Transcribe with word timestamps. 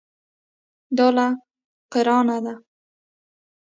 دا 0.97 1.07
له 1.15 1.27
قرانه 1.91 2.37
ده. 2.45 2.53